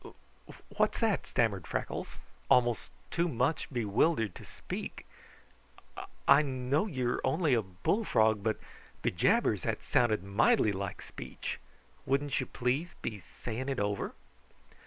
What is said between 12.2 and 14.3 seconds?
you please to be saying it over?"